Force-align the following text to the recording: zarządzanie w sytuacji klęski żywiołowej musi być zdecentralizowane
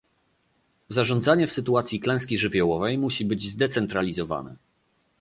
zarządzanie 0.89 1.47
w 1.47 1.51
sytuacji 1.53 1.99
klęski 1.99 2.37
żywiołowej 2.37 2.97
musi 2.97 3.25
być 3.25 3.49
zdecentralizowane 3.51 4.55